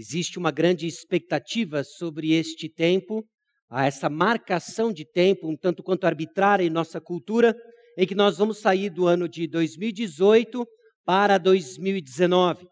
[0.00, 3.22] Existe uma grande expectativa sobre este tempo,
[3.70, 7.54] essa marcação de tempo, um tanto quanto arbitrária em nossa cultura,
[7.98, 10.66] em que nós vamos sair do ano de 2018
[11.04, 12.66] para 2019.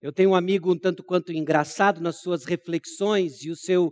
[0.00, 3.90] Eu tenho um amigo um tanto quanto engraçado nas suas reflexões e o seu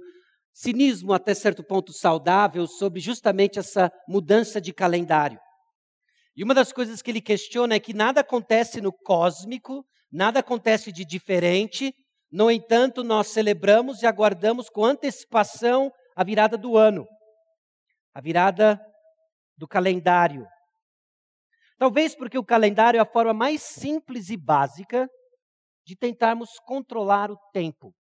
[0.55, 5.41] cinismo até certo ponto saudável sobre justamente essa mudança de calendário.
[6.37, 10.93] E uma das coisas que ele questiona é que nada acontece no cósmico, nada acontece
[10.93, 11.95] de diferente,
[12.31, 17.07] no entanto, nós celebramos e aguardamos com antecipação a virada do ano,
[18.15, 18.81] a virada
[19.57, 20.47] do calendário.
[21.79, 25.09] Talvez porque o calendário é a forma mais simples e básica
[25.87, 27.95] de tentarmos controlar o tempo.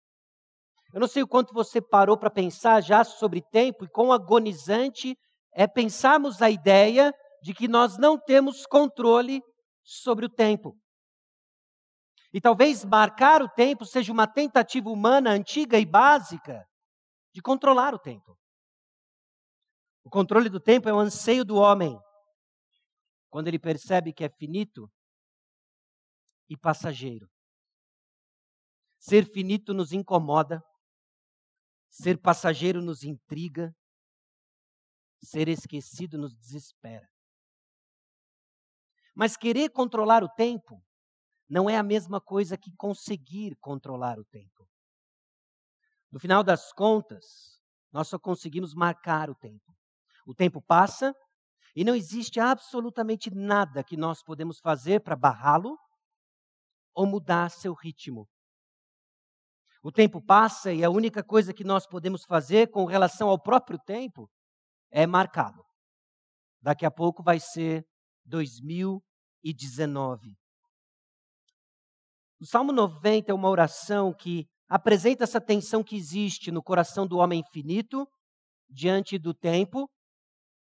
[0.92, 5.16] Eu não sei o quanto você parou para pensar já sobre tempo e quão agonizante
[5.52, 9.42] é pensarmos a ideia de que nós não temos controle
[9.83, 10.75] sobre o tempo.
[12.34, 16.69] E talvez marcar o tempo seja uma tentativa humana antiga e básica
[17.33, 18.36] de controlar o tempo.
[20.03, 21.98] O controle do tempo é o anseio do homem,
[23.31, 24.91] quando ele percebe que é finito
[26.50, 27.31] e passageiro.
[28.98, 30.62] Ser finito nos incomoda,
[31.97, 33.73] Ser passageiro nos intriga,
[35.23, 37.08] ser esquecido nos desespera.
[39.14, 40.84] Mas querer controlar o tempo
[41.48, 44.69] não é a mesma coisa que conseguir controlar o tempo.
[46.11, 47.61] No final das contas,
[47.92, 49.75] nós só conseguimos marcar o tempo.
[50.27, 51.14] O tempo passa
[51.77, 55.77] e não existe absolutamente nada que nós podemos fazer para barrá-lo
[56.95, 58.29] ou mudar seu ritmo.
[59.83, 63.79] O tempo passa e a única coisa que nós podemos fazer com relação ao próprio
[63.79, 64.31] tempo
[64.91, 65.62] é marcá-lo.
[66.62, 67.86] Daqui a pouco vai ser
[68.25, 70.34] 2019.
[72.45, 77.17] O Salmo 90 é uma oração que apresenta essa tensão que existe no coração do
[77.17, 78.06] homem infinito
[78.69, 79.91] diante do tempo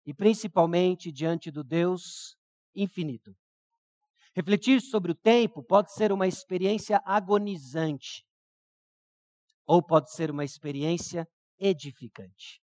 [0.06, 2.38] e principalmente diante do Deus
[2.74, 3.36] infinito.
[4.34, 8.24] Refletir sobre o tempo pode ser uma experiência agonizante
[9.66, 11.28] ou pode ser uma experiência
[11.60, 12.62] edificante.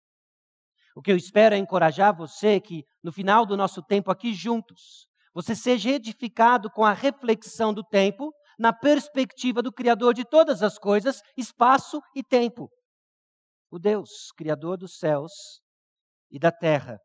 [0.93, 5.07] O que eu espero é encorajar você que, no final do nosso tempo aqui juntos,
[5.33, 10.77] você seja edificado com a reflexão do tempo na perspectiva do Criador de todas as
[10.77, 12.69] coisas, espaço e tempo.
[13.71, 15.31] O Deus, Criador dos céus
[16.29, 16.99] e da terra.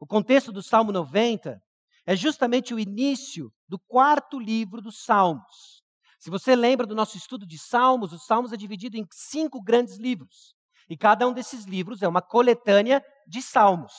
[0.00, 1.60] O contexto do Salmo 90
[2.06, 5.82] é justamente o início do quarto livro dos Salmos.
[6.18, 9.98] Se você lembra do nosso estudo de Salmos, os Salmos é dividido em cinco grandes
[9.98, 10.54] livros.
[10.88, 13.92] E cada um desses livros é uma coletânea de salmos.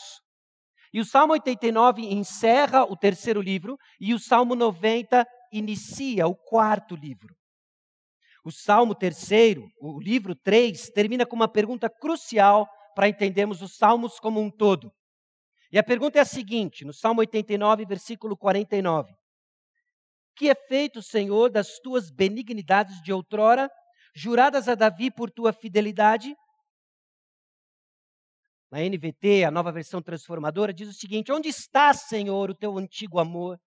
[0.94, 6.96] E o Salmo 89 encerra o terceiro livro, e o Salmo 90 inicia o quarto
[6.96, 7.36] livro.
[8.44, 14.20] O Salmo terceiro, o livro 3, termina com uma pergunta crucial para entendermos os Salmos
[14.20, 14.92] como um todo.
[15.72, 19.14] E a pergunta é a seguinte, no Salmo 89, versículo 49:
[20.36, 23.70] que é feito, Senhor, das tuas benignidades de outrora,
[24.16, 26.36] juradas a Davi por tua fidelidade?
[28.72, 33.20] Na NVT, a nova versão transformadora, diz o seguinte: Onde está, Senhor, o teu antigo
[33.20, 33.60] amor?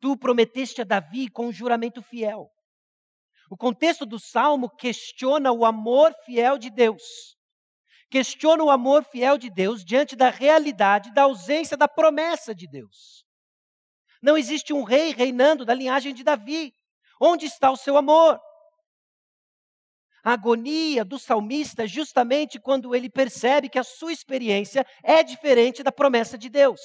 [0.00, 2.50] Tu prometeste a Davi com um juramento fiel.
[3.50, 7.36] O contexto do salmo questiona o amor fiel de Deus.
[8.08, 13.24] Questiona o amor fiel de Deus diante da realidade da ausência da promessa de Deus.
[14.22, 16.72] Não existe um rei reinando da linhagem de Davi.
[17.20, 18.40] Onde está o seu amor?
[20.22, 25.82] A agonia do salmista é justamente quando ele percebe que a sua experiência é diferente
[25.82, 26.80] da promessa de Deus.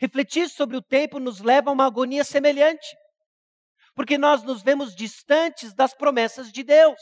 [0.00, 2.96] Refletir sobre o tempo nos leva a uma agonia semelhante,
[3.94, 7.00] porque nós nos vemos distantes das promessas de Deus.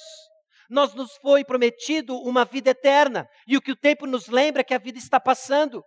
[0.68, 4.64] Nós nos foi prometido uma vida eterna, e o que o tempo nos lembra é
[4.64, 5.84] que a vida está passando.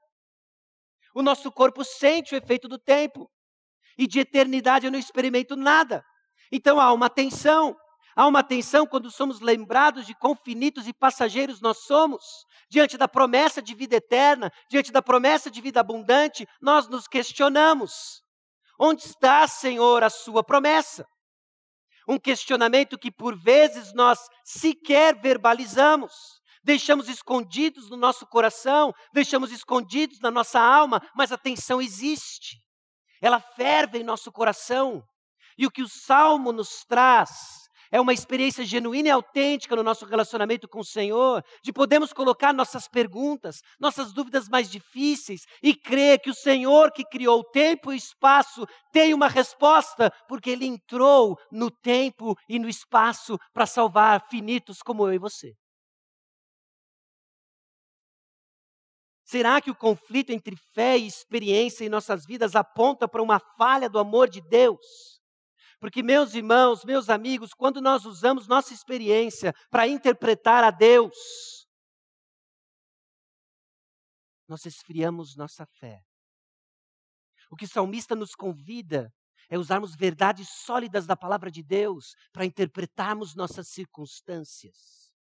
[1.14, 3.30] O nosso corpo sente o efeito do tempo.
[3.98, 6.04] E de eternidade eu não experimento nada.
[6.52, 7.76] Então há uma tensão.
[8.20, 12.22] Há uma tensão quando somos lembrados de quão finitos e passageiros nós somos.
[12.70, 18.22] Diante da promessa de vida eterna, diante da promessa de vida abundante, nós nos questionamos:
[18.78, 21.08] onde está, Senhor, a Sua promessa?
[22.10, 26.12] Um questionamento que por vezes nós sequer verbalizamos
[26.62, 32.58] deixamos escondidos no nosso coração, deixamos escondidos na nossa alma, mas a tensão existe.
[33.22, 35.02] Ela ferve em nosso coração.
[35.58, 40.06] E o que o salmo nos traz é uma experiência genuína e autêntica no nosso
[40.06, 46.20] relacionamento com o Senhor, de podermos colocar nossas perguntas, nossas dúvidas mais difíceis e crer
[46.20, 50.66] que o Senhor que criou o tempo e o espaço tem uma resposta, porque Ele
[50.66, 55.54] entrou no tempo e no espaço para salvar finitos como eu e você.
[59.24, 63.88] Será que o conflito entre fé e experiência em nossas vidas aponta para uma falha
[63.88, 65.19] do amor de Deus?
[65.80, 71.16] Porque, meus irmãos, meus amigos, quando nós usamos nossa experiência para interpretar a Deus,
[74.48, 76.04] nós esfriamos nossa fé.
[77.50, 79.14] O que o salmista nos convida
[79.50, 85.14] é usarmos verdades sólidas da palavra de Deus para interpretarmos nossas circunstâncias.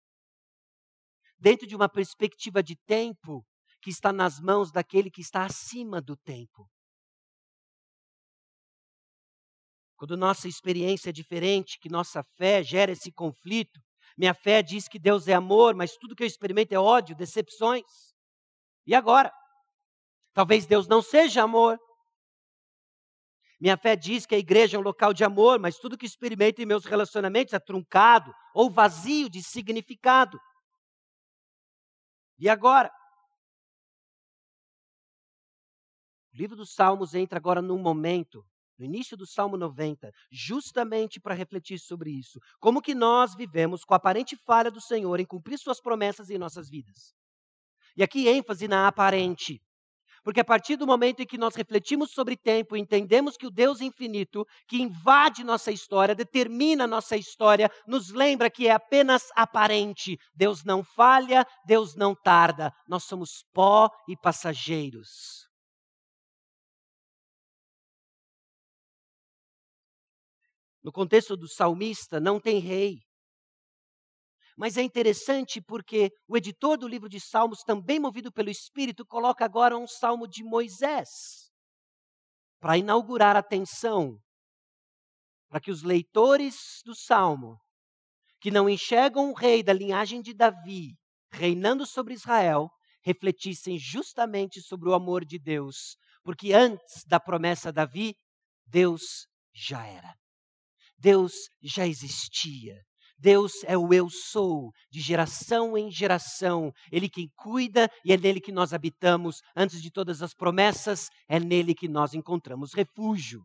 [1.38, 3.46] Dentro de uma perspectiva de tempo
[3.80, 6.68] que está nas mãos daquele que está acima do tempo.
[9.98, 13.82] Quando nossa experiência é diferente, que nossa fé gera esse conflito,
[14.16, 17.84] minha fé diz que Deus é amor, mas tudo que eu experimento é ódio, decepções.
[18.86, 19.34] E agora?
[20.34, 21.80] Talvez Deus não seja amor.
[23.60, 26.62] Minha fé diz que a igreja é um local de amor, mas tudo que experimento
[26.62, 30.40] em meus relacionamentos é truncado ou vazio de significado.
[32.38, 32.92] E agora?
[36.32, 38.46] O livro dos Salmos entra agora num momento
[38.78, 42.40] no início do Salmo 90, justamente para refletir sobre isso.
[42.60, 46.38] Como que nós vivemos com a aparente falha do Senhor em cumprir suas promessas em
[46.38, 47.14] nossas vidas.
[47.96, 49.62] E aqui ênfase na aparente.
[50.24, 53.50] Porque a partir do momento em que nós refletimos sobre tempo e entendemos que o
[53.50, 60.18] Deus infinito, que invade nossa história, determina nossa história, nos lembra que é apenas aparente.
[60.36, 62.74] Deus não falha, Deus não tarda.
[62.86, 65.47] Nós somos pó e passageiros.
[70.88, 73.02] No contexto do salmista, não tem rei.
[74.56, 79.44] Mas é interessante porque o editor do livro de Salmos, também movido pelo Espírito, coloca
[79.44, 81.52] agora um salmo de Moisés
[82.62, 84.18] para inaugurar a tensão,
[85.50, 87.60] para que os leitores do salmo,
[88.40, 90.96] que não enxergam o rei da linhagem de Davi
[91.34, 92.70] reinando sobre Israel,
[93.04, 98.16] refletissem justamente sobre o amor de Deus, porque antes da promessa Davi,
[98.66, 100.16] Deus já era.
[100.98, 102.82] Deus já existia.
[103.20, 106.72] Deus é o eu sou, de geração em geração.
[106.92, 109.42] Ele quem cuida e é nele que nós habitamos.
[109.56, 113.44] Antes de todas as promessas, é nele que nós encontramos refúgio.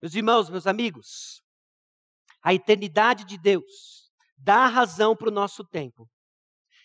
[0.00, 1.42] Meus irmãos, meus amigos,
[2.42, 6.08] a eternidade de Deus dá razão para o nosso tempo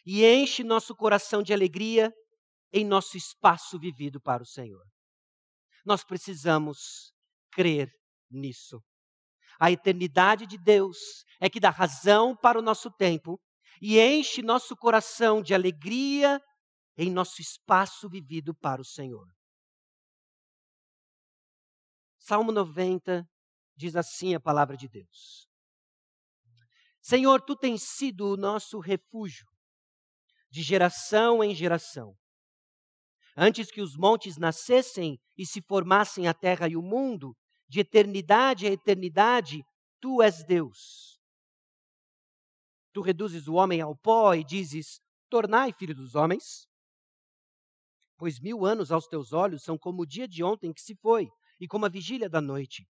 [0.05, 2.11] e enche nosso coração de alegria
[2.71, 4.83] em nosso espaço vivido para o Senhor.
[5.85, 7.13] Nós precisamos
[7.51, 7.91] crer
[8.29, 8.81] nisso.
[9.59, 10.97] A eternidade de Deus
[11.39, 13.39] é que dá razão para o nosso tempo
[13.81, 16.41] e enche nosso coração de alegria
[16.97, 19.27] em nosso espaço vivido para o Senhor.
[22.19, 23.27] Salmo 90
[23.75, 25.47] diz assim a palavra de Deus:
[27.01, 29.47] Senhor, tu tens sido o nosso refúgio,
[30.49, 32.15] de geração em geração.
[33.35, 37.35] Antes que os montes nascessem e se formassem a terra e o mundo,
[37.69, 39.63] de eternidade a eternidade,
[40.01, 41.21] tu és Deus.
[42.91, 44.99] Tu reduzes o homem ao pó e dizes:
[45.29, 46.67] Tornai filho dos homens.
[48.17, 51.29] Pois mil anos aos teus olhos são como o dia de ontem que se foi,
[51.59, 52.89] e como a vigília da noite.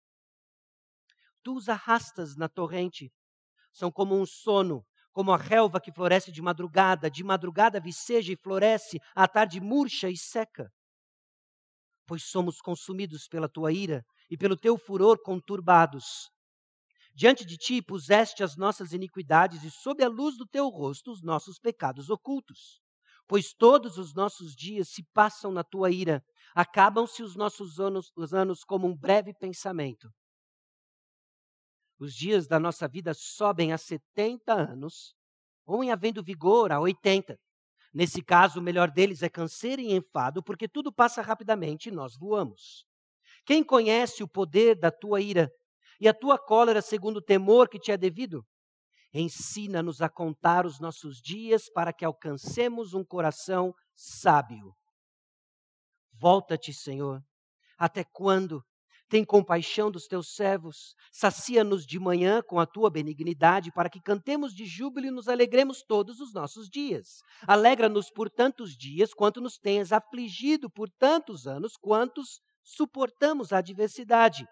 [1.43, 3.11] Tu os arrastas na torrente,
[3.73, 8.37] são como um sono, como a relva que floresce de madrugada, de madrugada viceja e
[8.37, 10.71] floresce, à tarde murcha e seca.
[12.07, 16.31] Pois somos consumidos pela tua ira, e pelo teu furor conturbados.
[17.15, 21.23] Diante de ti puseste as nossas iniquidades e sob a luz do teu rosto os
[21.23, 22.81] nossos pecados ocultos.
[23.27, 26.23] Pois todos os nossos dias se passam na tua ira,
[26.55, 30.11] acabam-se os nossos anos, os anos como um breve pensamento.
[31.99, 35.15] Os dias da nossa vida sobem a 70 anos,
[35.65, 37.39] ou em havendo vigor a 80.
[37.93, 42.15] Nesse caso, o melhor deles é canseiro e enfado, porque tudo passa rapidamente e nós
[42.15, 42.87] voamos.
[43.47, 45.49] Quem conhece o poder da tua ira
[46.01, 48.45] e a tua cólera segundo o temor que te é devido?
[49.15, 54.75] Ensina-nos a contar os nossos dias para que alcancemos um coração sábio.
[56.13, 57.23] Volta-te, Senhor.
[57.79, 58.63] Até quando?
[59.09, 64.53] Tem compaixão dos teus servos, sacia-nos de manhã com a tua benignidade, para que cantemos
[64.53, 67.21] de júbilo e nos alegremos todos os nossos dias.
[67.47, 74.45] Alegra-nos por tantos dias, quanto nos tenhas afligido por tantos anos, quantos suportamos a adversidade.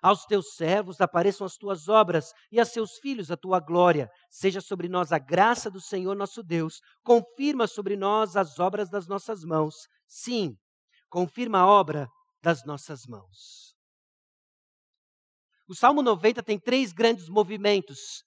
[0.00, 4.08] Aos teus servos apareçam as tuas obras e a seus filhos a tua glória.
[4.30, 6.80] Seja sobre nós a graça do Senhor nosso Deus.
[7.02, 9.88] Confirma sobre nós as obras das nossas mãos.
[10.06, 10.54] Sim,
[11.08, 12.06] confirma a obra
[12.40, 13.74] das nossas mãos.
[15.68, 18.22] O Salmo 90 tem três grandes movimentos,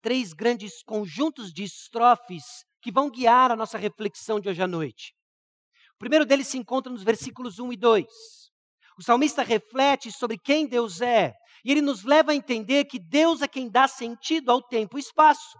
[0.00, 2.44] três grandes conjuntos de estrofes
[2.80, 5.12] que vão guiar a nossa reflexão de hoje à noite.
[5.94, 8.43] O primeiro deles se encontra nos versículos 1 e 2.
[8.98, 11.34] O salmista reflete sobre quem Deus é
[11.64, 15.00] e ele nos leva a entender que Deus é quem dá sentido ao tempo e
[15.00, 15.58] espaço.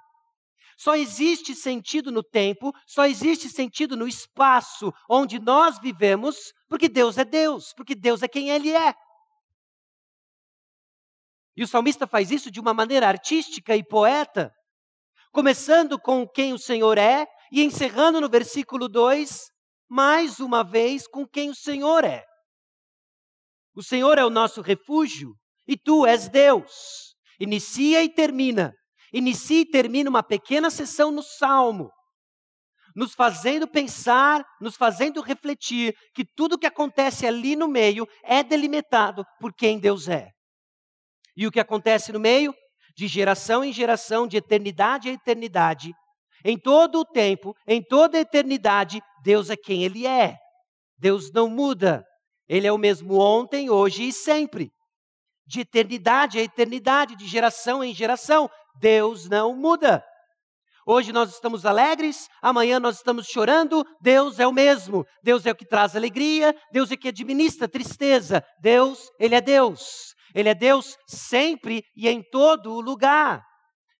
[0.76, 7.16] Só existe sentido no tempo, só existe sentido no espaço onde nós vivemos, porque Deus
[7.16, 8.94] é Deus, porque Deus é quem Ele é.
[11.56, 14.52] E o salmista faz isso de uma maneira artística e poeta,
[15.32, 19.48] começando com quem o Senhor é e encerrando no versículo 2,
[19.88, 22.24] mais uma vez com quem o Senhor é.
[23.74, 25.34] O Senhor é o nosso refúgio
[25.66, 27.14] e tu és Deus.
[27.40, 28.72] Inicia e termina.
[29.12, 31.88] Inicia e termina uma pequena sessão no Salmo,
[32.96, 39.24] nos fazendo pensar, nos fazendo refletir que tudo que acontece ali no meio é delimitado
[39.38, 40.30] por quem Deus é.
[41.36, 42.54] E o que acontece no meio?
[42.96, 45.92] De geração em geração, de eternidade a eternidade,
[46.44, 50.36] em todo o tempo, em toda a eternidade, Deus é quem Ele é.
[50.98, 52.04] Deus não muda.
[52.48, 54.70] Ele é o mesmo ontem, hoje e sempre.
[55.46, 60.04] De eternidade a eternidade, de geração em geração, Deus não muda.
[60.86, 65.06] Hoje nós estamos alegres, amanhã nós estamos chorando, Deus é o mesmo.
[65.22, 68.44] Deus é o que traz alegria, Deus é o que administra tristeza.
[68.60, 70.14] Deus, Ele é Deus.
[70.34, 73.42] Ele é Deus sempre e em todo lugar.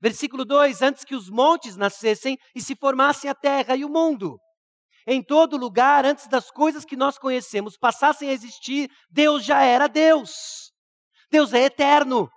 [0.01, 4.39] Versículo 2: Antes que os montes nascessem e se formassem a terra e o mundo.
[5.07, 9.87] Em todo lugar, antes das coisas que nós conhecemos passassem a existir, Deus já era
[9.87, 10.73] Deus.
[11.31, 12.31] Deus é eterno.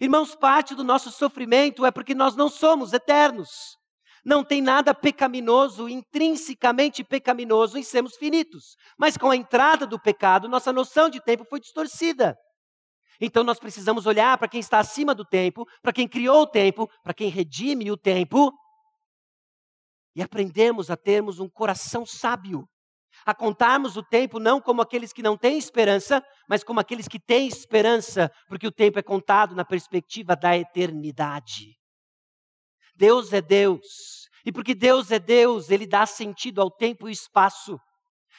[0.00, 3.76] Irmãos, parte do nosso sofrimento é porque nós não somos eternos.
[4.24, 8.76] Não tem nada pecaminoso, intrinsecamente pecaminoso em sermos finitos.
[8.98, 12.36] Mas com a entrada do pecado, nossa noção de tempo foi distorcida.
[13.20, 16.88] Então nós precisamos olhar para quem está acima do tempo, para quem criou o tempo,
[17.02, 18.52] para quem redime o tempo,
[20.18, 22.68] e aprendemos a termos um coração sábio,
[23.24, 27.20] a contarmos o tempo não como aqueles que não têm esperança, mas como aqueles que
[27.20, 31.78] têm esperança, porque o tempo é contado na perspectiva da eternidade.
[32.96, 37.78] Deus é Deus, e porque Deus é Deus, Ele dá sentido ao tempo e espaço.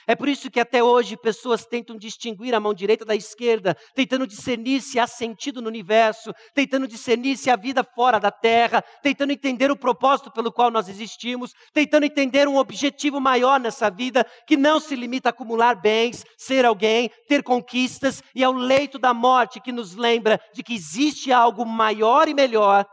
[0.07, 4.25] É por isso que até hoje pessoas tentam distinguir a mão direita da esquerda, tentando
[4.25, 9.31] discernir se há sentido no universo, tentando discernir se há vida fora da terra, tentando
[9.31, 14.57] entender o propósito pelo qual nós existimos, tentando entender um objetivo maior nessa vida que
[14.57, 19.59] não se limita a acumular bens, ser alguém, ter conquistas e ao leito da morte
[19.59, 22.85] que nos lembra de que existe algo maior e melhor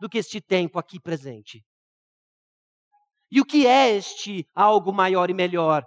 [0.00, 1.62] do que este tempo aqui presente.
[3.30, 5.84] E o que é este algo maior e melhor?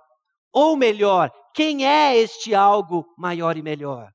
[0.54, 4.12] Ou melhor, quem é este algo maior e melhor?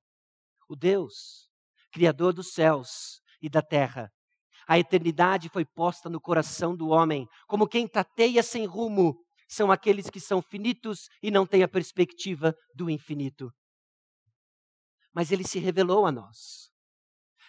[0.69, 1.49] O Deus,
[1.93, 4.09] Criador dos céus e da terra.
[4.69, 9.19] A eternidade foi posta no coração do homem, como quem tateia sem rumo.
[9.49, 13.51] São aqueles que são finitos e não têm a perspectiva do infinito.
[15.13, 16.68] Mas ele se revelou a nós.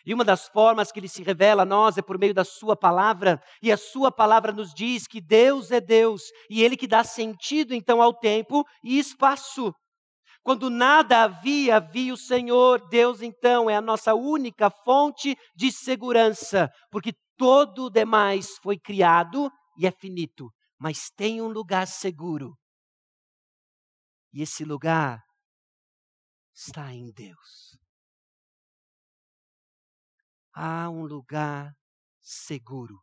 [0.05, 2.75] E uma das formas que ele se revela a nós é por meio da sua
[2.75, 7.03] palavra, e a sua palavra nos diz que Deus é Deus, e ele que dá
[7.03, 9.73] sentido então ao tempo e espaço.
[10.41, 16.71] Quando nada havia, havia o Senhor, Deus então é a nossa única fonte de segurança,
[16.89, 22.55] porque todo o demais foi criado e é finito, mas tem um lugar seguro.
[24.33, 25.21] E esse lugar
[26.53, 27.68] está em Deus
[30.61, 31.73] há um lugar
[32.19, 33.01] seguro,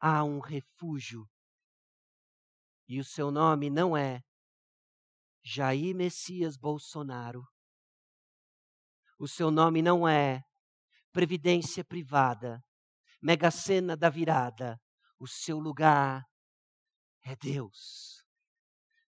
[0.00, 1.28] há um refúgio.
[2.88, 4.22] E o seu nome não é
[5.44, 7.46] Jair Messias Bolsonaro.
[9.18, 10.42] O seu nome não é
[11.12, 12.64] Previdência Privada,
[13.20, 14.80] Mega Sena da Virada.
[15.18, 16.24] O seu lugar
[17.22, 18.24] é Deus.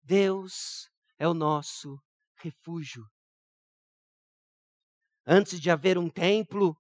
[0.02, 1.96] Deus é o nosso
[2.38, 3.06] refúgio.
[5.24, 6.76] Antes de haver um templo,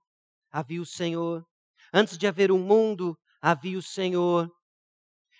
[0.50, 1.44] havia o Senhor.
[1.92, 4.50] Antes de haver um mundo, havia o Senhor.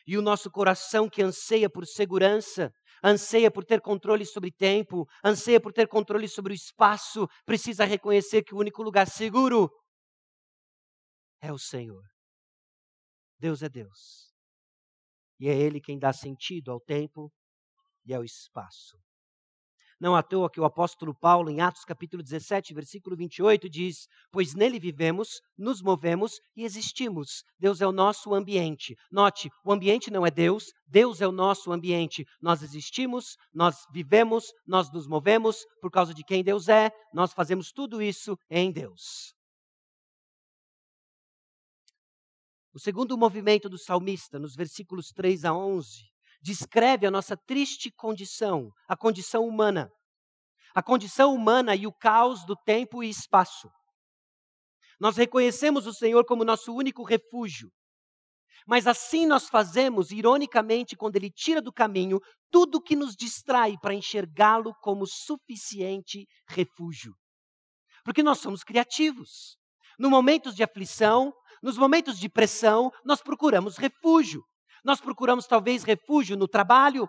[0.07, 2.73] E o nosso coração que anseia por segurança,
[3.05, 8.43] anseia por ter controle sobre tempo, anseia por ter controle sobre o espaço, precisa reconhecer
[8.43, 9.71] que o único lugar seguro
[11.41, 12.03] é o Senhor.
[13.39, 14.33] Deus é Deus.
[15.39, 17.33] E é Ele quem dá sentido ao tempo
[18.05, 18.99] e ao espaço.
[20.01, 24.55] Não à toa que o apóstolo Paulo, em Atos capítulo 17, versículo 28, diz: Pois
[24.55, 27.43] nele vivemos, nos movemos e existimos.
[27.59, 28.95] Deus é o nosso ambiente.
[29.11, 32.25] Note, o ambiente não é Deus, Deus é o nosso ambiente.
[32.41, 37.73] Nós existimos, nós vivemos, nós nos movemos por causa de quem Deus é, nós fazemos
[37.73, 39.35] tudo isso em Deus.
[42.73, 46.05] O segundo movimento do salmista, nos versículos 3 a 11,
[46.41, 49.91] descreve a nossa triste condição, a condição humana.
[50.75, 53.69] A condição humana e o caos do tempo e espaço.
[55.01, 57.71] Nós reconhecemos o Senhor como nosso único refúgio.
[58.67, 63.95] Mas assim nós fazemos, ironicamente, quando Ele tira do caminho tudo que nos distrai para
[63.95, 67.15] enxergá-lo como suficiente refúgio.
[68.05, 69.57] Porque nós somos criativos.
[69.99, 74.45] No momentos de aflição, nos momentos de pressão, nós procuramos refúgio.
[74.85, 77.09] Nós procuramos talvez refúgio no trabalho,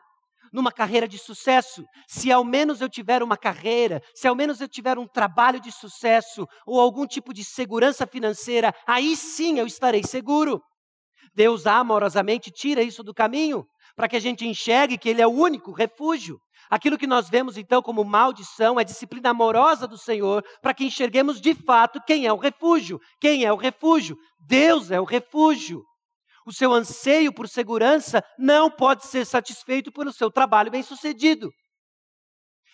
[0.51, 1.85] numa carreira de sucesso.
[2.07, 5.71] Se ao menos eu tiver uma carreira, se ao menos eu tiver um trabalho de
[5.71, 10.61] sucesso ou algum tipo de segurança financeira, aí sim eu estarei seguro.
[11.33, 15.31] Deus amorosamente tira isso do caminho para que a gente enxergue que Ele é o
[15.31, 16.39] único refúgio.
[16.69, 21.41] Aquilo que nós vemos então como maldição é disciplina amorosa do Senhor para que enxerguemos
[21.41, 22.99] de fato quem é o refúgio.
[23.19, 24.17] Quem é o refúgio?
[24.39, 25.83] Deus é o refúgio.
[26.49, 31.51] O seu anseio por segurança não pode ser satisfeito pelo seu trabalho bem-sucedido.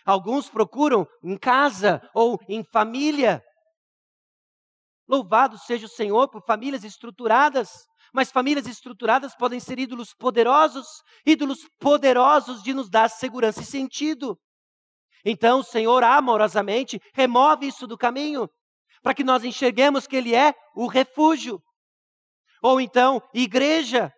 [0.05, 3.44] Alguns procuram em casa ou em família.
[5.05, 7.70] Louvado seja o Senhor por famílias estruturadas,
[8.13, 10.88] mas famílias estruturadas podem ser ídolos poderosos,
[11.25, 14.39] ídolos poderosos de nos dar segurança e sentido.
[15.25, 18.48] Então, o Senhor amorosamente remove isso do caminho,
[19.03, 21.62] para que nós enxerguemos que Ele é o refúgio.
[22.62, 24.12] Ou então, igreja,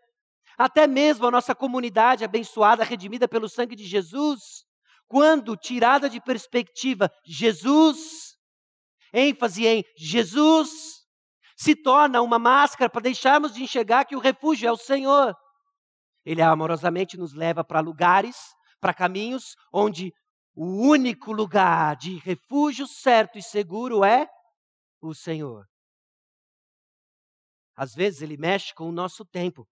[0.58, 4.66] até mesmo a nossa comunidade abençoada, redimida pelo sangue de Jesus,
[5.08, 8.36] quando tirada de perspectiva Jesus,
[9.14, 10.98] ênfase em Jesus,
[11.56, 15.36] se torna uma máscara para deixarmos de enxergar que o refúgio é o Senhor.
[16.26, 18.38] Ele amorosamente nos leva para lugares,
[18.80, 20.12] para caminhos onde
[20.54, 24.28] o único lugar de refúgio certo e seguro é
[25.02, 25.66] o Senhor.
[27.78, 29.70] Às vezes ele mexe com o nosso tempo.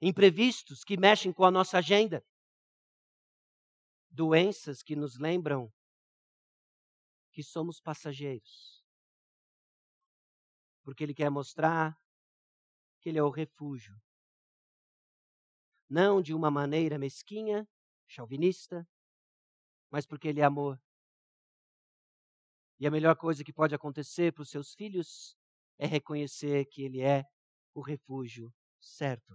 [0.00, 2.24] Imprevistos que mexem com a nossa agenda.
[4.10, 5.70] Doenças que nos lembram
[7.30, 8.82] que somos passageiros.
[10.82, 11.94] Porque ele quer mostrar
[13.02, 14.00] que ele é o refúgio.
[15.90, 17.68] Não de uma maneira mesquinha,
[18.06, 18.88] chauvinista,
[19.90, 20.80] mas porque ele é amor.
[22.80, 25.36] E a melhor coisa que pode acontecer para os seus filhos
[25.78, 27.24] é reconhecer que Ele é
[27.74, 29.34] o refúgio certo.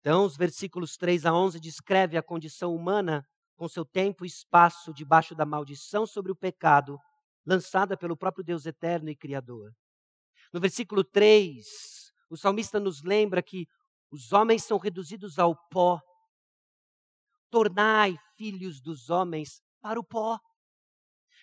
[0.00, 3.24] Então, os versículos 3 a 11 descreve a condição humana
[3.56, 6.98] com seu tempo e espaço debaixo da maldição sobre o pecado,
[7.46, 9.72] lançada pelo próprio Deus eterno e criador.
[10.52, 13.66] No versículo 3, o salmista nos lembra que
[14.10, 16.00] os homens são reduzidos ao pó.
[17.50, 20.38] Tornai filhos dos homens para o pó.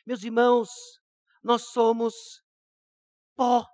[0.05, 0.69] Meus irmãos,
[1.43, 2.43] nós somos
[3.35, 3.65] pó.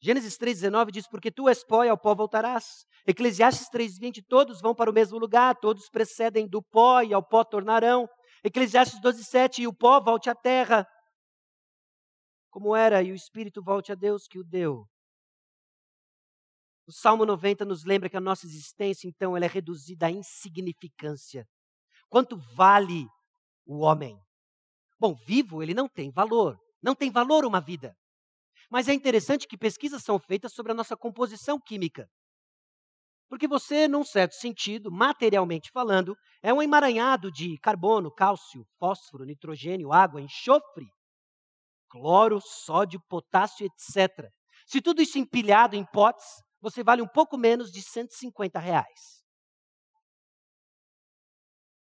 [0.00, 2.84] Gênesis 3,19 diz: Porque tu és pó e ao pó voltarás.
[3.06, 7.42] Eclesiastes 3,20: Todos vão para o mesmo lugar, todos precedem do pó e ao pó
[7.42, 8.06] tornarão.
[8.44, 10.86] Eclesiastes 12,7: E o pó volte à terra,
[12.50, 14.86] como era, e o espírito volte a Deus que o deu.
[16.86, 21.48] O Salmo 90 nos lembra que a nossa existência, então, ela é reduzida à insignificância.
[22.10, 23.06] Quanto vale
[23.66, 24.18] o homem.
[24.98, 26.58] Bom, vivo ele não tem valor.
[26.82, 27.96] Não tem valor uma vida.
[28.70, 32.08] Mas é interessante que pesquisas são feitas sobre a nossa composição química.
[33.28, 39.92] Porque você, num certo sentido, materialmente falando, é um emaranhado de carbono, cálcio, fósforo, nitrogênio,
[39.92, 40.86] água, enxofre,
[41.88, 44.30] cloro, sódio, potássio, etc.
[44.66, 46.26] Se tudo isso empilhado em potes,
[46.60, 49.24] você vale um pouco menos de 150 reais.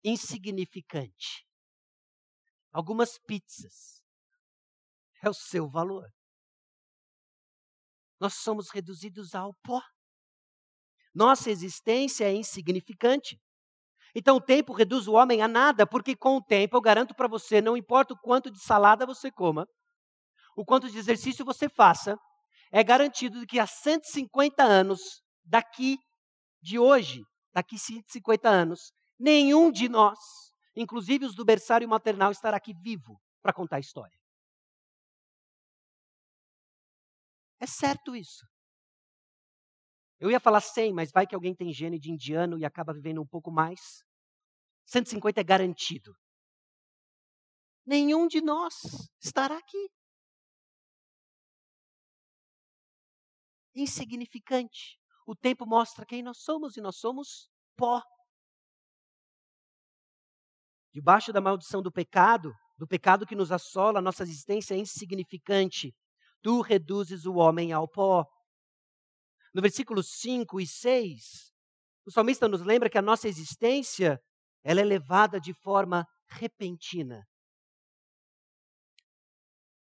[0.05, 1.48] Insignificante
[2.73, 4.03] algumas pizzas.
[5.23, 6.09] É o seu valor.
[8.21, 9.81] Nós somos reduzidos ao pó.
[11.15, 13.41] Nossa existência é insignificante.
[14.15, 17.29] Então o tempo reduz o homem a nada, porque com o tempo, eu garanto para
[17.29, 19.67] você, não importa o quanto de salada você coma,
[20.57, 22.17] o quanto de exercício você faça,
[22.73, 25.99] é garantido que há 150 anos, daqui
[26.61, 30.19] de hoje, daqui 150 anos, nenhum de nós
[30.79, 34.17] inclusive os do berçário maternal, estar aqui vivo para contar a história.
[37.61, 38.47] É certo isso.
[40.21, 43.21] Eu ia falar 100, mas vai que alguém tem gene de indiano e acaba vivendo
[43.21, 44.05] um pouco mais.
[44.87, 46.15] 150 é garantido.
[47.85, 48.75] Nenhum de nós
[49.21, 49.91] estará aqui.
[53.75, 54.99] Insignificante.
[55.27, 58.03] O tempo mostra quem nós somos e nós somos pó.
[60.93, 65.95] Debaixo da maldição do pecado, do pecado que nos assola, nossa existência é insignificante.
[66.43, 68.25] Tu reduzes o homem ao pó.
[69.53, 71.53] No versículo 5 e 6,
[72.07, 74.21] o salmista nos lembra que a nossa existência
[74.63, 77.27] ela é levada de forma repentina.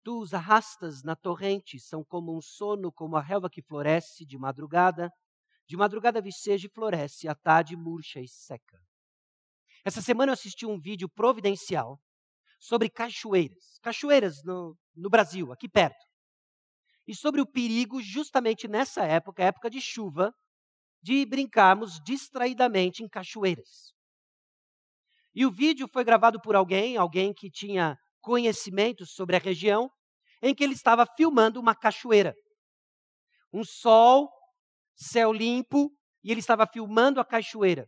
[0.03, 4.37] Tu os arrastas na torrente, são como um sono, como a relva que floresce de
[4.37, 5.09] madrugada.
[5.65, 8.77] De madrugada viceja e floresce, à tarde murcha e seca.
[9.85, 11.99] Essa semana eu assisti um vídeo providencial
[12.59, 13.77] sobre cachoeiras.
[13.81, 16.05] Cachoeiras no, no Brasil, aqui perto.
[17.05, 20.33] E sobre o perigo, justamente nessa época, época de chuva,
[21.01, 23.91] de brincarmos distraidamente em cachoeiras.
[25.35, 29.91] E o vídeo foi gravado por alguém, alguém que tinha conhecimento sobre a região,
[30.41, 32.33] em que ele estava filmando uma cachoeira.
[33.51, 34.29] Um sol,
[34.95, 35.91] céu limpo,
[36.23, 37.85] e ele estava filmando a cachoeira.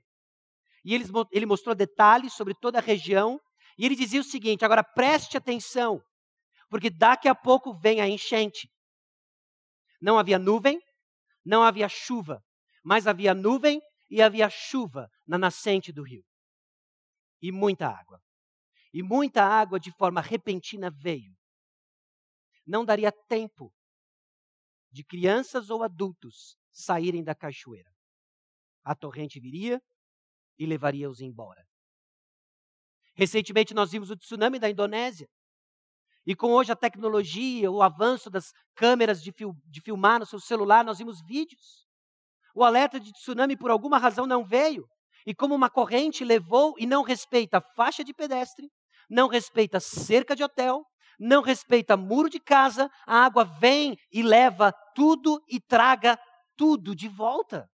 [0.86, 3.41] E ele, ele mostrou detalhes sobre toda a região,
[3.76, 6.00] e ele dizia o seguinte: agora preste atenção,
[6.69, 8.69] porque daqui a pouco vem a enchente.
[10.00, 10.80] Não havia nuvem,
[11.43, 12.39] não havia chuva,
[12.84, 16.24] mas havia nuvem e havia chuva na nascente do rio.
[17.41, 18.21] E muita água.
[18.93, 21.34] E muita água de forma repentina veio.
[22.65, 23.74] Não daria tempo
[24.91, 27.89] de crianças ou adultos saírem da cachoeira.
[28.84, 29.82] A torrente viria
[30.58, 31.63] e levaria-os embora.
[33.15, 35.28] Recentemente nós vimos o tsunami da Indonésia.
[36.26, 40.39] E com hoje a tecnologia, o avanço das câmeras de, fil de filmar no seu
[40.39, 41.86] celular, nós vimos vídeos.
[42.56, 44.86] O alerta de tsunami, por alguma razão, não veio.
[45.26, 48.70] E como uma corrente levou e não respeita faixa de pedestre,
[49.10, 50.84] não respeita cerca de hotel,
[51.20, 56.20] não respeita muro de casa, a água vem e leva tudo e traga
[56.58, 57.68] tudo de volta.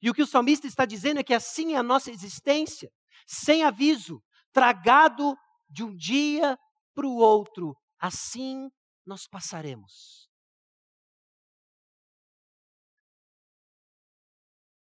[0.00, 2.90] E o que o salmista está dizendo é que assim é a nossa existência,
[3.26, 5.36] sem aviso, tragado
[5.68, 6.58] de um dia
[6.94, 7.76] para o outro.
[7.98, 8.68] Assim
[9.04, 10.28] nós passaremos.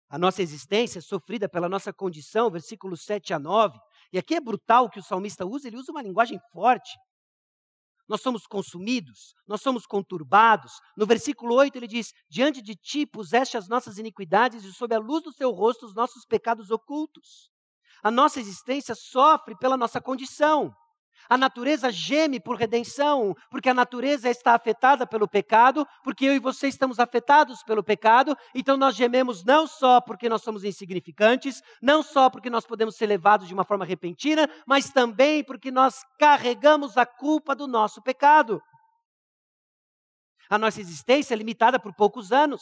[0.10, 3.78] A nossa existência é sofrida pela nossa condição, versículos 7 a 9.
[4.14, 6.98] E aqui é brutal o que o salmista usa, ele usa uma linguagem forte.
[8.08, 10.74] Nós somos consumidos, nós somos conturbados.
[10.96, 15.00] No versículo 8 ele diz: Diante de ti puseste as nossas iniquidades e sob a
[15.00, 17.50] luz do teu rosto os nossos pecados ocultos.
[18.04, 20.72] A nossa existência sofre pela nossa condição.
[21.30, 26.40] A natureza geme por redenção, porque a natureza está afetada pelo pecado, porque eu e
[26.40, 32.04] você estamos afetados pelo pecado, então nós gememos não só porque nós somos insignificantes, não
[32.04, 36.98] só porque nós podemos ser levados de uma forma repentina, mas também porque nós carregamos
[36.98, 38.62] a culpa do nosso pecado.
[40.50, 42.62] A nossa existência é limitada por poucos anos.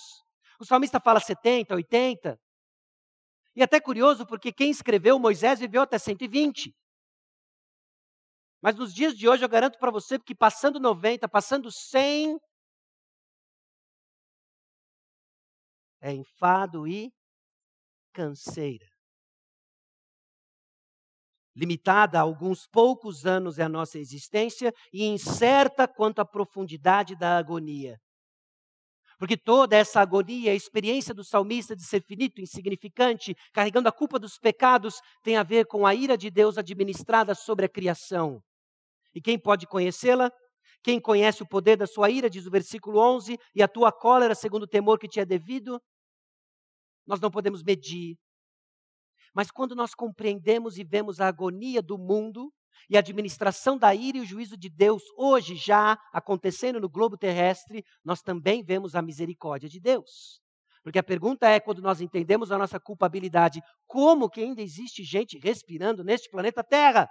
[0.60, 2.40] O salmista fala 70, 80,
[3.56, 6.74] e até curioso, porque quem escreveu Moisés viveu até 120.
[8.64, 12.40] Mas nos dias de hoje eu garanto para você que passando 90, passando 100,
[16.00, 17.12] é enfado e
[18.14, 18.88] canseira.
[21.54, 27.38] Limitada a alguns poucos anos é a nossa existência e incerta quanto à profundidade da
[27.38, 28.00] agonia.
[29.20, 34.18] Porque toda essa agonia, a experiência do salmista de ser finito, insignificante, carregando a culpa
[34.18, 38.42] dos pecados, tem a ver com a ira de Deus administrada sobre a criação.
[39.14, 40.32] E quem pode conhecê-la?
[40.84, 44.36] Quem conhece o poder da sua ira, diz o versículo 11, e a tua cólera
[44.36, 45.82] segundo o temor que te é devido?
[47.06, 48.18] Nós não podemos medir.
[49.34, 52.52] Mas quando nós compreendemos e vemos a agonia do mundo,
[52.90, 57.18] e a administração da ira e o juízo de Deus hoje já acontecendo no globo
[57.18, 60.42] terrestre, nós também vemos a misericórdia de Deus.
[60.84, 65.40] Porque a pergunta é, quando nós entendemos a nossa culpabilidade, como que ainda existe gente
[65.40, 67.10] respirando neste planeta Terra?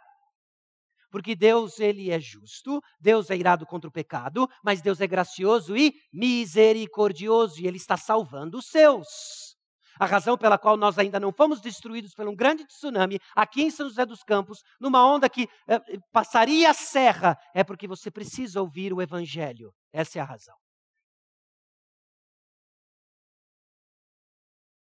[1.12, 5.76] Porque Deus, ele é justo, Deus é irado contra o pecado, mas Deus é gracioso
[5.76, 9.54] e misericordioso, e ele está salvando os seus.
[10.00, 13.70] A razão pela qual nós ainda não fomos destruídos por um grande tsunami aqui em
[13.70, 18.62] São José dos Campos, numa onda que eh, passaria a serra, é porque você precisa
[18.62, 19.70] ouvir o Evangelho.
[19.92, 20.56] Essa é a razão.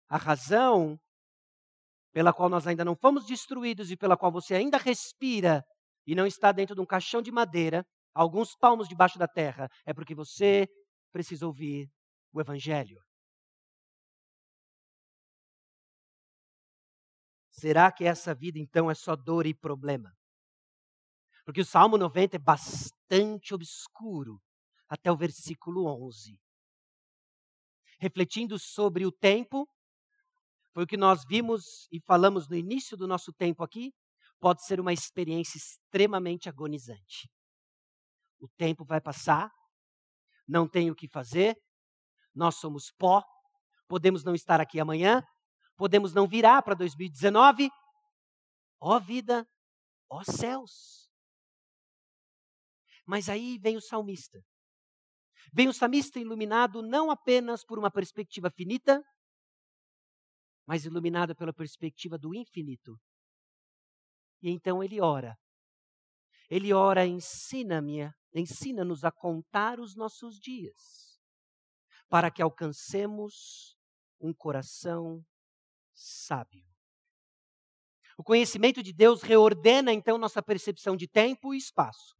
[0.07, 0.99] A razão
[2.13, 5.63] pela qual nós ainda não fomos destruídos e pela qual você ainda respira
[6.05, 9.93] e não está dentro de um caixão de madeira, alguns palmos debaixo da terra, é
[9.93, 10.67] porque você
[11.11, 11.89] precisa ouvir
[12.33, 13.01] o Evangelho?
[17.51, 20.11] Será que essa vida então é só dor e problema?
[21.45, 24.41] Porque o Salmo 90 é bastante obscuro
[24.87, 26.39] até o versículo 11.
[27.99, 29.67] Refletindo sobre o tempo,
[30.73, 33.93] foi o que nós vimos e falamos no início do nosso tempo aqui,
[34.41, 37.29] pode ser uma experiência extremamente agonizante.
[38.39, 39.51] O tempo vai passar,
[40.47, 41.55] não tem o que fazer,
[42.33, 43.23] nós somos pó,
[43.87, 45.23] podemos não estar aqui amanhã,
[45.77, 47.69] podemos não virar para 2019.
[48.79, 49.47] Ó vida,
[50.09, 51.07] ó céus.
[53.05, 54.41] Mas aí vem o salmista.
[55.53, 59.03] Vem o salmista iluminado não apenas por uma perspectiva finita,
[60.65, 62.97] mas iluminado pela perspectiva do infinito.
[64.41, 65.37] E então ele ora.
[66.49, 71.19] Ele ora, ensina-me, ensina-nos a contar os nossos dias,
[72.09, 73.77] para que alcancemos
[74.19, 75.23] um coração
[75.93, 76.65] sábio.
[78.17, 82.15] O conhecimento de Deus reordena então nossa percepção de tempo e espaço.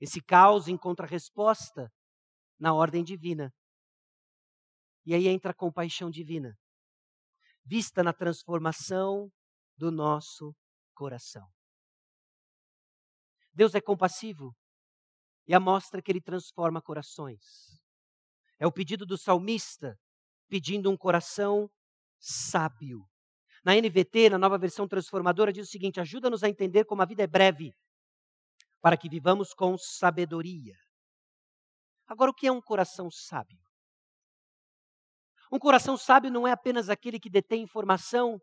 [0.00, 1.92] Esse caos encontra resposta
[2.58, 3.52] na ordem divina.
[5.04, 6.56] E aí entra a compaixão divina,
[7.64, 9.30] vista na transformação
[9.76, 10.54] do nosso
[10.98, 11.46] coração.
[13.54, 14.52] Deus é compassivo
[15.46, 17.40] e a mostra que ele transforma corações.
[18.58, 19.96] É o pedido do salmista
[20.48, 21.70] pedindo um coração
[22.18, 23.06] sábio.
[23.64, 27.22] Na NVT, na nova versão transformadora, diz o seguinte: ajuda-nos a entender como a vida
[27.22, 27.72] é breve,
[28.80, 30.74] para que vivamos com sabedoria.
[32.08, 33.60] Agora, o que é um coração sábio?
[35.52, 38.40] Um coração sábio não é apenas aquele que detém informação.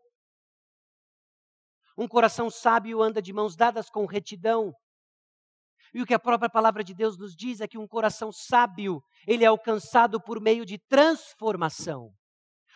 [1.96, 4.72] Um coração sábio anda de mãos dadas com retidão.
[5.94, 9.02] E o que a própria palavra de Deus nos diz é que um coração sábio,
[9.26, 12.10] ele é alcançado por meio de transformação.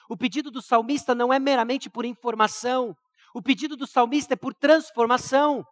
[0.09, 2.97] O pedido do salmista não é meramente por informação,
[3.35, 5.65] o pedido do salmista é por transformação.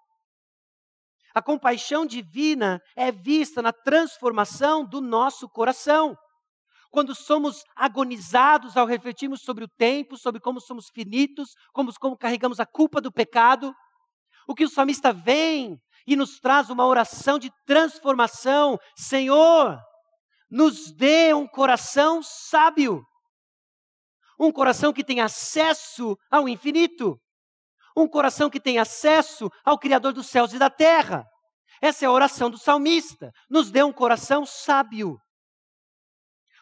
[1.35, 6.17] A compaixão divina é vista na transformação do nosso coração.
[6.91, 12.59] Quando somos agonizados ao refletirmos sobre o tempo, sobre como somos finitos, como, como carregamos
[12.61, 13.75] a culpa do pecado,
[14.47, 19.79] o que o salmista vem e nos traz uma oração de transformação: Senhor,
[20.51, 23.05] nos dê um coração sábio.
[24.41, 27.21] Um coração que tem acesso ao infinito.
[27.97, 31.27] Um coração que tem acesso ao Criador dos céus e da terra.
[31.83, 33.31] Essa é a oração do salmista.
[33.51, 35.19] Nos dê um coração sábio.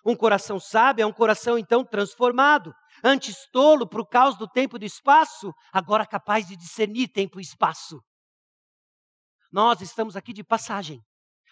[0.06, 2.72] Um coração sábio é um coração então transformado.
[3.02, 7.42] Antes tolo por causa do tempo e do espaço, agora capaz de discernir tempo e
[7.42, 8.00] espaço.
[9.50, 11.02] Nós estamos aqui de passagem.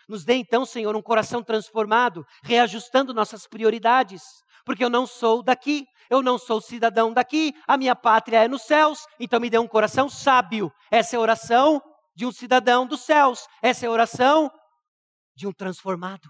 [0.08, 4.22] Nos dê então, Senhor, um coração transformado, reajustando nossas prioridades
[4.64, 8.62] porque eu não sou daqui, eu não sou cidadão daqui, a minha pátria é nos
[8.62, 10.72] céus, então me dê um coração sábio.
[10.90, 11.82] Essa é a oração
[12.14, 14.50] de um cidadão dos céus, essa é a oração
[15.36, 16.28] de um transformado.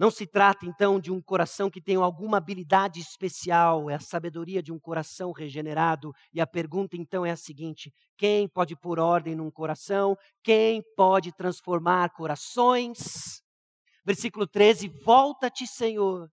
[0.00, 4.62] Não se trata então de um coração que tem alguma habilidade especial, é a sabedoria
[4.62, 6.10] de um coração regenerado.
[6.32, 10.16] E a pergunta então é a seguinte: quem pode pôr ordem num coração?
[10.42, 13.42] Quem pode transformar corações?
[14.02, 16.30] Versículo 13: Volta-te, Senhor.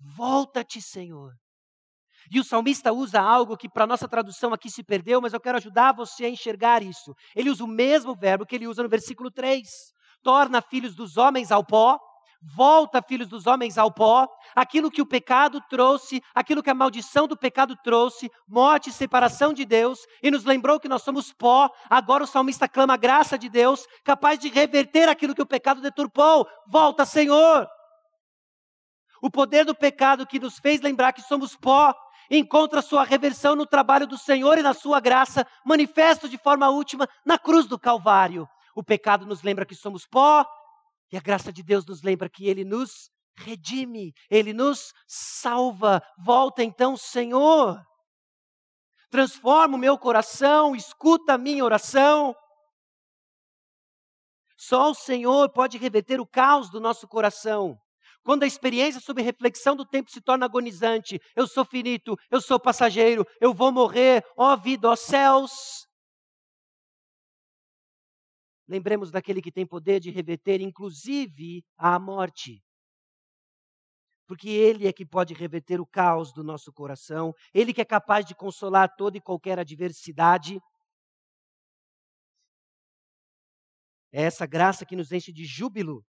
[0.00, 1.34] Volta-te, Senhor.
[2.30, 5.58] E o salmista usa algo que para nossa tradução aqui se perdeu, mas eu quero
[5.58, 7.14] ajudar você a enxergar isso.
[7.34, 9.94] Ele usa o mesmo verbo que ele usa no versículo 3
[10.26, 12.00] torna filhos dos homens ao pó,
[12.42, 17.28] volta filhos dos homens ao pó, aquilo que o pecado trouxe, aquilo que a maldição
[17.28, 21.70] do pecado trouxe, morte e separação de Deus, e nos lembrou que nós somos pó,
[21.88, 25.80] agora o salmista clama a graça de Deus, capaz de reverter aquilo que o pecado
[25.80, 26.44] deturpou.
[26.66, 27.68] Volta, Senhor!
[29.22, 31.94] O poder do pecado que nos fez lembrar que somos pó,
[32.28, 37.08] encontra sua reversão no trabalho do Senhor e na sua graça, manifesto de forma última
[37.24, 38.48] na cruz do Calvário.
[38.76, 40.44] O pecado nos lembra que somos pó,
[41.10, 46.02] e a graça de Deus nos lembra que Ele nos redime, Ele nos salva.
[46.22, 47.82] Volta então, Senhor.
[49.10, 52.36] Transforma o meu coração, escuta a minha oração.
[54.58, 57.78] Só o Senhor pode reverter o caos do nosso coração.
[58.22, 62.60] Quando a experiência sobre reflexão do tempo se torna agonizante, eu sou finito, eu sou
[62.60, 65.85] passageiro, eu vou morrer, ó vida, ó céus.
[68.68, 72.62] Lembremos daquele que tem poder de reverter, inclusive, a morte.
[74.26, 78.26] Porque Ele é que pode reverter o caos do nosso coração, Ele que é capaz
[78.26, 80.60] de consolar toda e qualquer adversidade.
[84.12, 86.04] É essa graça que nos enche de júbilo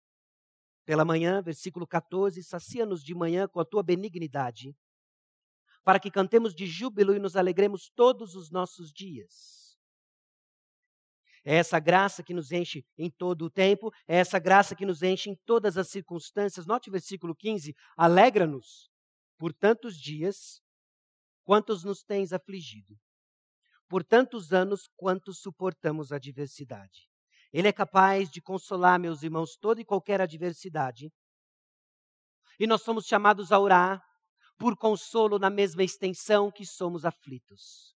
[0.86, 4.74] pela manhã, versículo 14, sacia-nos de manhã com a tua benignidade,
[5.82, 9.65] para que cantemos de júbilo e nos alegremos todos os nossos dias.
[11.48, 15.00] É essa graça que nos enche em todo o tempo, é essa graça que nos
[15.00, 16.66] enche em todas as circunstâncias.
[16.66, 18.90] Note o versículo 15: alegra-nos
[19.38, 20.60] por tantos dias
[21.44, 22.96] quantos nos tens afligido,
[23.88, 27.08] por tantos anos quantos suportamos a adversidade.
[27.52, 31.12] Ele é capaz de consolar, meus irmãos, toda e qualquer adversidade.
[32.58, 34.02] E nós somos chamados a orar
[34.58, 37.95] por consolo na mesma extensão que somos aflitos.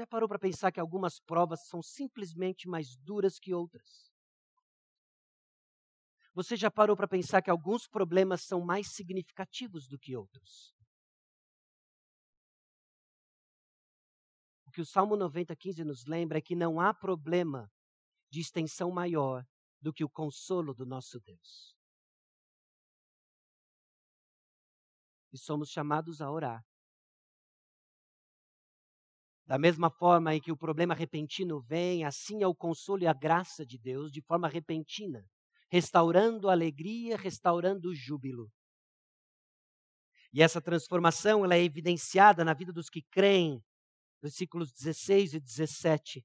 [0.00, 4.10] Já parou para pensar que algumas provas são simplesmente mais duras que outras?
[6.32, 10.74] Você já parou para pensar que alguns problemas são mais significativos do que outros?
[14.64, 17.70] O que o Salmo 90, 15 nos lembra é que não há problema
[18.30, 19.46] de extensão maior
[19.82, 21.76] do que o consolo do nosso Deus.
[25.30, 26.69] E somos chamados a orar.
[29.50, 33.12] Da mesma forma em que o problema repentino vem, assim é o consolo e a
[33.12, 35.28] graça de Deus de forma repentina,
[35.68, 38.48] restaurando a alegria, restaurando o júbilo.
[40.32, 43.60] E essa transformação ela é evidenciada na vida dos que creem
[44.22, 46.24] versículos 16 e 17.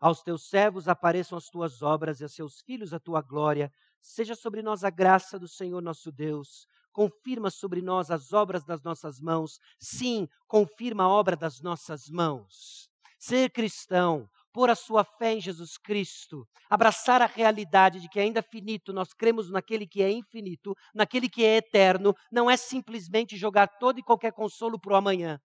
[0.00, 3.70] Aos teus servos apareçam as tuas obras e a seus filhos a tua glória.
[4.00, 6.66] Seja sobre nós a graça do Senhor nosso Deus.
[6.92, 9.58] Confirma sobre nós as obras das nossas mãos.
[9.78, 12.88] Sim, confirma a obra das nossas mãos.
[13.18, 18.42] Ser cristão, pôr a sua fé em Jesus Cristo, abraçar a realidade de que ainda
[18.42, 23.66] finito nós cremos naquele que é infinito, naquele que é eterno, não é simplesmente jogar
[23.78, 25.40] todo e qualquer consolo para o amanhã.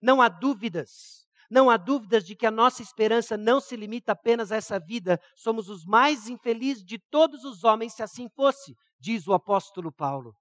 [0.00, 4.50] Não há dúvidas, não há dúvidas de que a nossa esperança não se limita apenas
[4.50, 5.20] a essa vida.
[5.36, 10.34] Somos os mais infelizes de todos os homens, se assim fosse, diz o apóstolo Paulo.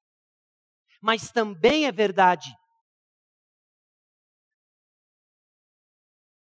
[1.02, 2.56] Mas também é verdade.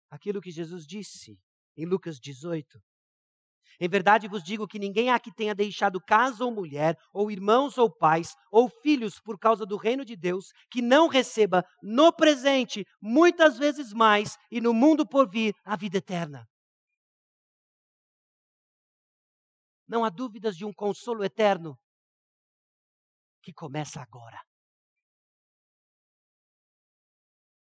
[0.10, 1.40] Aquilo que Jesus disse
[1.78, 2.82] em Lucas 18:
[3.80, 7.78] em verdade vos digo que ninguém há que tenha deixado casa ou mulher, ou irmãos
[7.78, 12.86] ou pais, ou filhos por causa do reino de Deus, que não receba no presente
[13.02, 16.46] muitas vezes mais e no mundo por vir a vida eterna.
[19.88, 21.78] Não há dúvidas de um consolo eterno
[23.42, 24.42] que começa agora.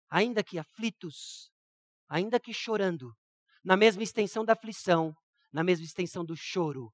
[0.09, 1.51] Ainda que aflitos,
[2.07, 3.15] ainda que chorando,
[3.63, 5.15] na mesma extensão da aflição,
[5.51, 6.93] na mesma extensão do choro,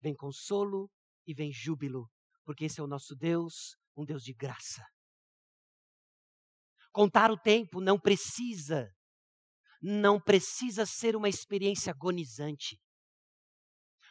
[0.00, 0.90] vem consolo
[1.26, 2.08] e vem júbilo,
[2.44, 4.84] porque esse é o nosso Deus, um Deus de graça.
[6.92, 8.90] Contar o tempo não precisa,
[9.82, 12.80] não precisa ser uma experiência agonizante.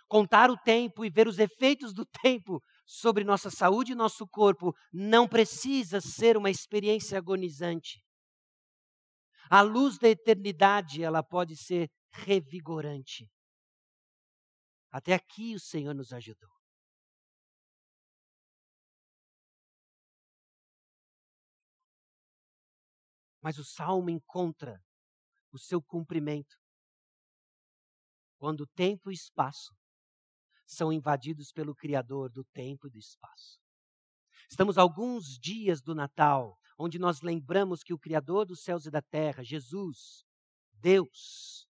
[0.07, 4.75] Contar o tempo e ver os efeitos do tempo sobre nossa saúde e nosso corpo
[4.93, 8.03] não precisa ser uma experiência agonizante.
[9.49, 13.29] A luz da eternidade, ela pode ser revigorante.
[14.91, 16.49] Até aqui o Senhor nos ajudou.
[23.41, 24.83] Mas o salmo encontra
[25.51, 26.57] o seu cumprimento
[28.37, 29.75] quando tempo e espaço
[30.65, 33.59] são invadidos pelo Criador do tempo e do espaço.
[34.49, 39.01] Estamos alguns dias do Natal, onde nós lembramos que o Criador dos céus e da
[39.01, 40.25] terra, Jesus,
[40.73, 41.67] Deus,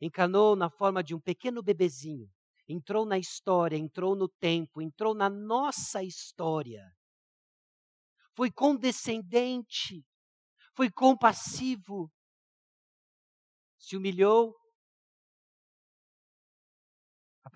[0.00, 2.30] encarnou na forma de um pequeno bebezinho,
[2.68, 6.94] entrou na história, entrou no tempo, entrou na nossa história.
[8.34, 10.06] Foi condescendente,
[10.74, 12.10] foi compassivo,
[13.78, 14.54] se humilhou,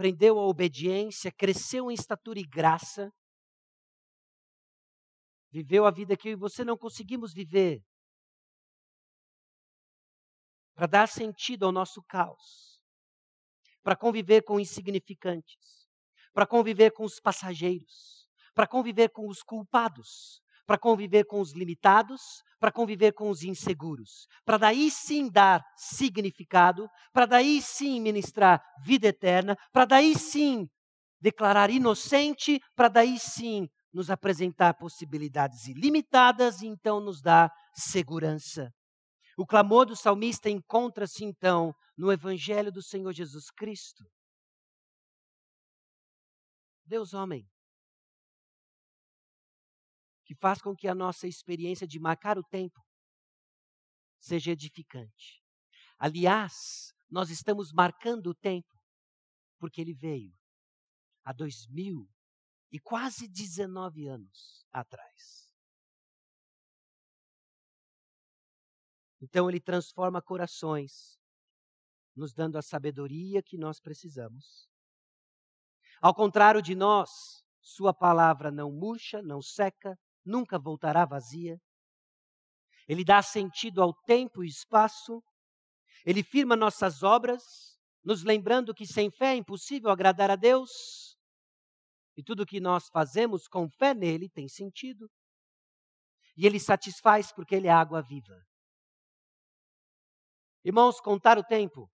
[0.02, 3.08] aprendeu a obediência, cresceu em estatura e graça,
[5.48, 7.80] viveu a vida que eu e você não conseguimos viver.
[10.74, 12.82] Para dar sentido ao nosso caos,
[13.80, 15.88] para conviver com insignificantes,
[16.32, 22.42] para conviver com os passageiros, para conviver com os culpados, para conviver com os limitados,
[22.62, 29.08] para conviver com os inseguros, para daí sim dar significado, para daí sim ministrar vida
[29.08, 30.68] eterna, para daí sim
[31.20, 38.70] declarar inocente, para daí sim nos apresentar possibilidades ilimitadas e então nos dar segurança.
[39.36, 44.04] O clamor do salmista encontra-se então no Evangelho do Senhor Jesus Cristo.
[46.86, 47.44] Deus homem,
[50.32, 52.80] que faz com que a nossa experiência de marcar o tempo
[54.18, 55.42] seja edificante.
[55.98, 58.80] Aliás, nós estamos marcando o tempo,
[59.58, 60.34] porque ele veio
[61.22, 62.08] há dois mil
[62.70, 65.52] e quase 19 anos atrás.
[69.20, 71.20] Então ele transforma corações,
[72.16, 74.66] nos dando a sabedoria que nós precisamos.
[76.00, 81.58] Ao contrário de nós, sua palavra não murcha, não seca, nunca voltará vazia.
[82.88, 85.22] Ele dá sentido ao tempo e espaço.
[86.04, 87.42] Ele firma nossas obras,
[88.04, 91.16] nos lembrando que sem fé é impossível agradar a Deus.
[92.16, 95.10] E tudo que nós fazemos com fé nele tem sentido.
[96.36, 98.36] E ele satisfaz porque ele é água viva.
[100.64, 101.90] Irmãos, contar o tempo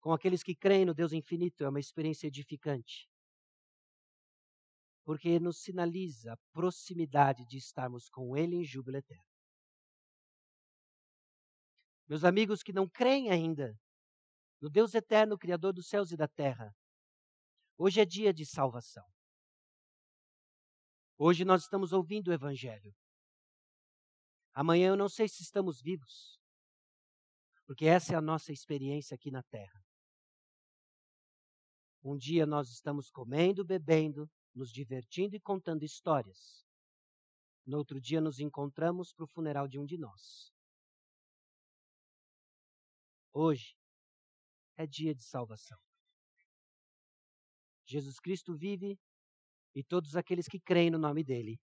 [0.00, 3.09] com aqueles que creem no Deus infinito é uma experiência edificante.
[5.10, 9.26] Porque nos sinaliza a proximidade de estarmos com Ele em júbilo eterno.
[12.06, 13.76] Meus amigos que não creem ainda
[14.60, 16.72] no Deus eterno, Criador dos céus e da terra,
[17.76, 19.04] hoje é dia de salvação.
[21.18, 22.94] Hoje nós estamos ouvindo o Evangelho.
[24.54, 26.38] Amanhã eu não sei se estamos vivos,
[27.66, 29.84] porque essa é a nossa experiência aqui na terra.
[32.00, 36.64] Um dia nós estamos comendo, bebendo, nos divertindo e contando histórias.
[37.66, 40.52] No outro dia nos encontramos para o funeral de um de nós.
[43.32, 43.76] Hoje
[44.76, 45.78] é dia de salvação.
[47.86, 48.98] Jesus Cristo vive
[49.74, 51.60] e todos aqueles que creem no nome dele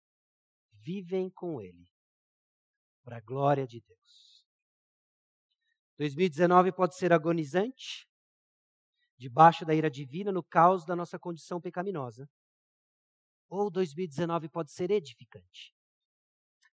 [0.73, 1.87] vivem com ele,
[3.03, 4.45] para a glória de Deus.
[5.99, 8.09] 2019 pode ser agonizante,
[9.19, 12.27] debaixo da ira divina, no caos da nossa condição pecaminosa.
[13.51, 15.75] Ou 2019 pode ser edificante,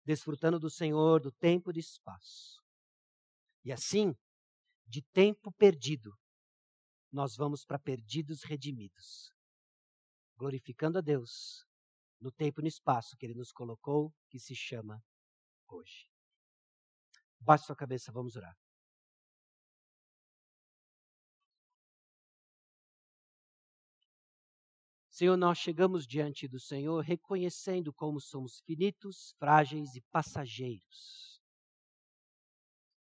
[0.04, 2.62] desfrutando do Senhor, do tempo e do espaço.
[3.64, 4.14] E assim,
[4.86, 6.12] de tempo perdido,
[7.10, 9.32] nós vamos para perdidos redimidos,
[10.36, 11.66] glorificando a Deus
[12.20, 15.02] no tempo e no espaço que Ele nos colocou, que se chama
[15.68, 16.10] hoje.
[17.40, 18.54] Baixe sua cabeça, vamos orar.
[25.16, 31.40] Senhor, nós chegamos diante do Senhor reconhecendo como somos finitos, frágeis e passageiros.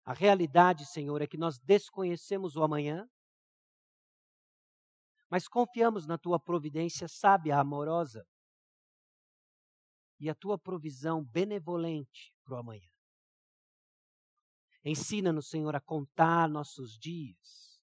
[0.05, 3.11] A realidade, Senhor, é que nós desconhecemos o amanhã,
[5.29, 8.25] mas confiamos na tua providência sábia, amorosa
[10.21, 12.89] e a tua provisão benevolente para o amanhã.
[14.85, 17.81] Ensina-nos, Senhor, a contar nossos dias,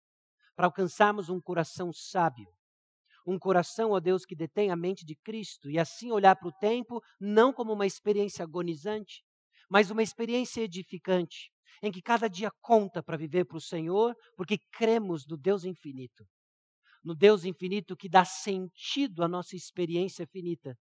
[0.55, 2.52] para alcançarmos um coração sábio
[3.25, 6.53] um coração, ó Deus, que detém a mente de Cristo e assim olhar para o
[6.53, 9.23] tempo não como uma experiência agonizante,
[9.69, 11.49] mas uma experiência edificante,
[11.81, 16.25] em que cada dia conta para viver para o Senhor, porque cremos no Deus infinito.
[17.03, 20.75] No Deus infinito que dá sentido à nossa experiência finita.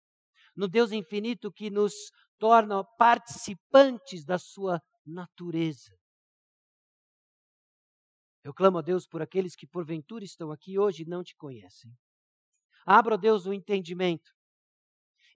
[0.57, 1.93] No Deus infinito que nos
[2.39, 5.97] torna participantes da sua natureza.
[8.43, 11.93] Eu clamo a Deus por aqueles que porventura estão aqui hoje e não te conhecem.
[12.91, 14.33] Abra, ó Deus, o entendimento.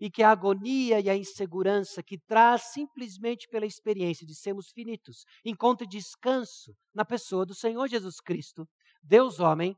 [0.01, 5.27] E que a agonia e a insegurança que traz simplesmente pela experiência de sermos finitos
[5.45, 8.67] encontre descanso na pessoa do Senhor Jesus Cristo,
[9.03, 9.77] Deus homem,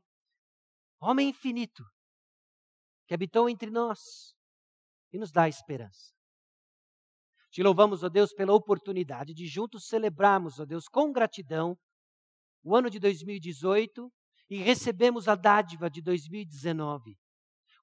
[1.01, 1.83] homem infinito,
[3.05, 4.33] que habitou entre nós
[5.11, 6.13] e nos dá esperança.
[7.51, 11.77] Te louvamos, ó Deus, pela oportunidade de juntos celebrarmos, ó Deus, com gratidão,
[12.63, 14.09] o ano de 2018
[14.49, 17.17] e recebemos a dádiva de 2019.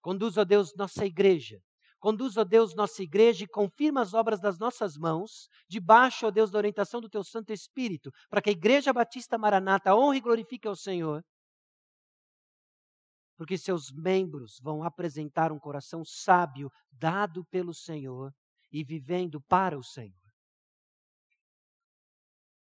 [0.02, 1.62] Conduz, ó Deus, nossa igreja.
[1.98, 6.50] Conduz, ó Deus, nossa igreja e confirma as obras das nossas mãos, debaixo, ó Deus,
[6.50, 10.66] da orientação do Teu Santo Espírito, para que a Igreja Batista Maranata honre e glorifique
[10.66, 11.24] ao Senhor.
[13.36, 18.34] Porque seus membros vão apresentar um coração sábio, dado pelo Senhor
[18.72, 20.20] e vivendo para o Senhor.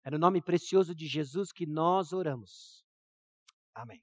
[0.04, 2.86] É no nome precioso de Jesus que nós oramos.
[3.74, 4.00] Amém.